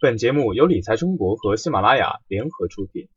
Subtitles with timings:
[0.00, 3.08] 本节目由理财中国和喜马拉雅联合出品。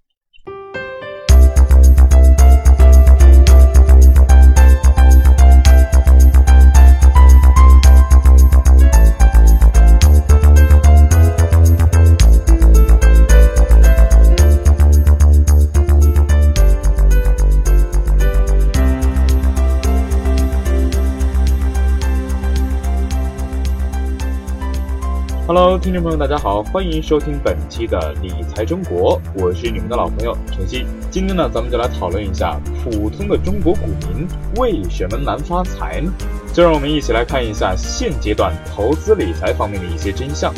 [25.53, 30.85] Hello，听众朋友，大家好，欢迎收听本期的理财中国，我是你们的老朋友晨曦。
[31.09, 34.25] 今天呢，咱们就来讨论一下普通的中国股民
[34.55, 36.09] 为什么难发财呢？
[36.53, 40.53] 就让我们一起来看一下现阶段投资理财方面的一些真相。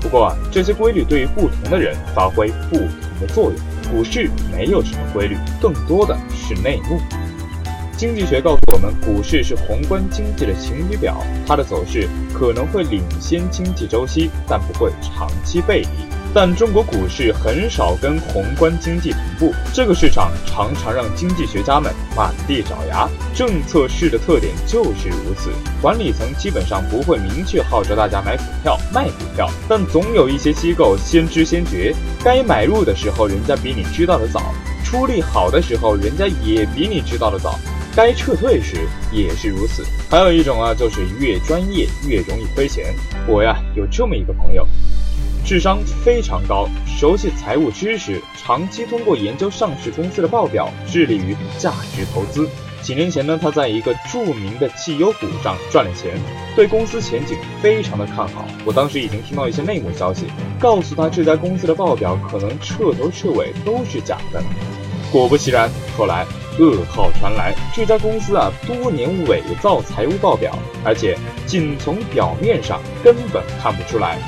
[0.00, 2.88] 不过啊，这些规律对于不同的人发挥不同
[3.20, 3.54] 的作用。
[3.92, 6.98] 股市没有什么规律，更多的是内幕。
[8.02, 15.88] 经济学告诉我们，股市是宏观经济的晴雨表，它的走势可能会领先经济周期，但不会长期背离。
[16.34, 23.08] 但中国股市很少跟宏观经济同步，这个市场常常让经济学家们满地找牙。
[23.32, 25.50] 政策市的特点就是如此，
[25.80, 31.94] 管理层基本上不会明确号召大家买股票、卖股票，但总有一些机构先知先觉，
[32.24, 37.56] 该买入的时候人家比你知道的早，出力好的时候人家也比你知道的早。
[37.94, 38.76] 该撤退时
[39.12, 39.84] 也是如此。
[40.10, 42.94] 还有一种啊，就是越专业越容易亏钱。
[43.26, 44.66] 我呀有这么一个朋友，
[45.44, 52.48] 智商非常高，熟悉财务知识，长期通过研究上市公司的报表，致力于价值投资。
[52.80, 56.18] 几年前呢，他在一个著名的绩优股上赚了钱，
[56.56, 58.44] 对公司前景非常的看好。
[58.64, 60.24] 我当时已经听到一些内幕消息，
[60.58, 64.42] 告诉他这家公司的报表可能彻头彻尾都是假的。
[65.12, 66.26] 果不其然，后来。
[66.58, 74.18] 噩耗传来，这家公司啊，多年伪造财务报表，而且仅从表面上根本看不出来，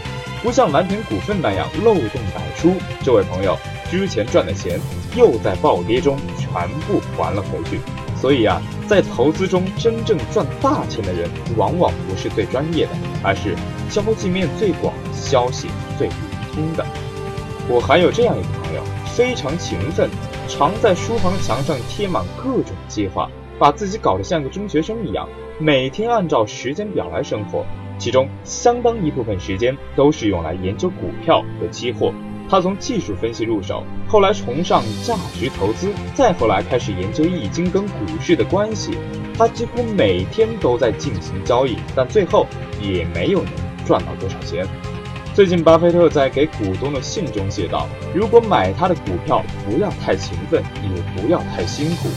[0.43, 2.75] 不像蓝田股份那样漏洞百出。
[3.03, 3.59] 这位朋友
[3.91, 4.81] 之前赚的钱，
[5.15, 6.51] 又在暴跌中全
[6.87, 7.79] 部还了回去。
[8.21, 11.29] 所以啊，在投资中真正赚大钱的人，
[11.59, 13.55] 往往不是最专业的，而是
[13.91, 16.17] 交际面最广、消息最灵
[16.55, 16.87] 通的。
[17.69, 18.83] 我还有这样一个朋友，
[19.15, 20.09] 非常勤奋。
[20.49, 23.29] 常在书房墙上贴满各种计划，
[23.59, 25.29] 把自己搞得像个中学生一样，
[25.59, 27.65] 每天按照时间表来生活。
[27.99, 32.13] 其中相当一部分时间都是用来研究股票和期货。
[32.49, 38.99] 他从技术分析入手，后来崇尚价值投资，再后来开始研究易经跟股市的关系。
[39.39, 42.47] 他几乎每天都在进行交易，但最后
[42.83, 43.53] 也没有能
[43.87, 44.67] 赚到多少钱。
[45.35, 52.09] 最近，巴菲特在给股东的信中写道：“如果买他的股票，不要太勤奋，也不要太辛苦，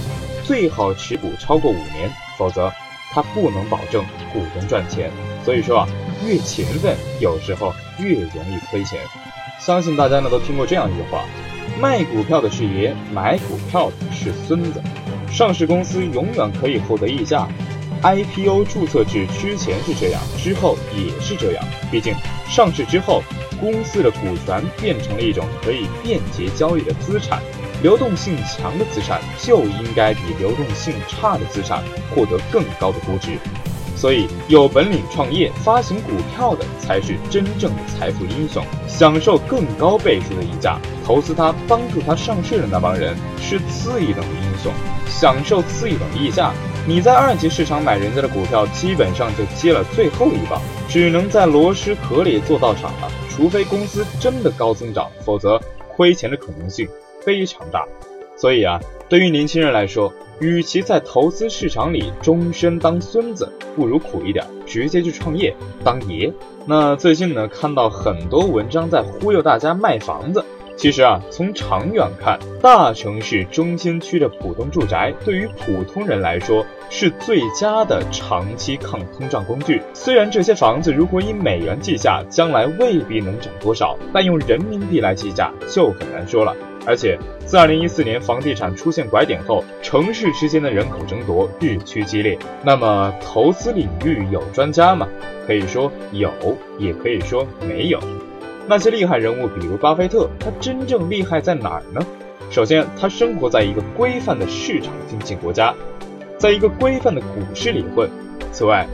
[0.43, 2.07] 最好持股超过五年，
[2.37, 2.71] 否则
[3.11, 5.09] 他不能保证股东赚钱。
[5.43, 5.87] 所以说啊，
[6.23, 8.99] 越勤奋，有时候越容易亏钱。
[9.59, 11.25] 相信大家呢都听过这样一句话：
[11.81, 14.79] 卖股票的是爷，买股票的是孙子。
[15.31, 17.47] 上市公司永远可以获得溢价。”
[18.01, 21.63] IPO 注册制之前是这样，之后也是这样。
[21.91, 22.13] 毕竟
[22.47, 23.21] 上市之后，
[23.59, 27.41] 公司的股权变成了一种可以便捷交易的资产，
[27.81, 33.37] 流动性强的资产就应该比流动性差的资产获得更高的估值。
[33.95, 40.77] 所以，有本领创业发行股票的才是真正的财富英雄，享受更高倍数的溢价。
[41.03, 44.71] 投资他、帮助他上市的那帮人是次一等的英雄，
[45.07, 46.53] 享受次一等溢价。
[46.89, 53.11] 你在二级市场买人家的股票，基本上就接了最后一棒，只能在螺蛳壳里做道场了。
[53.29, 55.59] 除非公司真的高增长，否则
[55.97, 56.87] 亏钱的可能性
[57.21, 57.85] 非常大。
[58.37, 66.31] 所以啊，对于年轻人来说，与其在投资市场里终身当孙子，不如苦一点，直接去创业当爷。
[66.65, 70.41] 那最近呢，看到很多文章在忽悠大家卖房子。
[70.77, 79.81] 其实啊，从长远看，大城市中心区的普通住宅对于普通人来说是最佳的长期抗通胀工具。
[79.95, 86.55] 虽然这些房子如果以美元计价，将来未必能涨多少，但用人民币来计价就很难说了。
[86.85, 92.37] 而且自2014年房地产出现拐点后，城市之间的人口争夺日趋激烈。
[92.63, 95.07] 那么投资领域有专家吗？
[95.47, 96.31] 可以说有，
[96.77, 97.99] 也可以说没有。
[98.69, 102.05] 那些厉害人物，比如巴菲特，他真正厉害在哪儿呢？
[102.51, 105.73] 首先，他生活在一个规范的市场经济国家，
[106.37, 108.09] 在一个规范的股市里混。
[108.51, 108.85] 此外，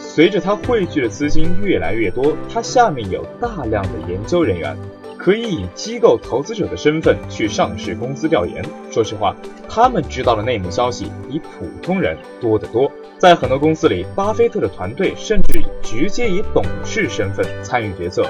[0.00, 4.76] 随着他汇聚的资金越来越多，他下面有大量的研究人员，
[5.16, 8.64] 可以以机构投资者的身份去上市公司调研。
[8.90, 9.36] 说实话，
[9.68, 12.90] 他们知道的内幕消息比普通人多得多。
[13.16, 18.26] 在很多公司里，巴菲特的团队甚至直接以董事身份参与决策。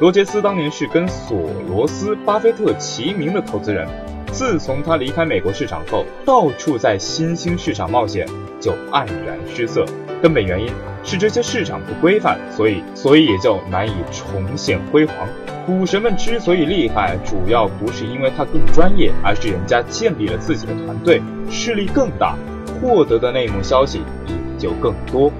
[0.00, 1.38] 罗杰斯当年是跟索
[1.68, 3.86] 罗斯、巴菲特齐名的投资人。
[4.32, 8.26] 自从他离开美国市场后，到处在新兴市场冒险，
[8.58, 9.86] 就黯然失色。
[10.20, 10.68] 根本原因
[11.04, 15.14] 是这些市场不规范，所以 所以也就难以重现辉煌。
[15.64, 22.36] 股神们之所以厉害，主要不是因为他更专业，而是人家建立了自己的团队，势力更大，
[22.80, 25.30] 获得的内幕消息也就更多。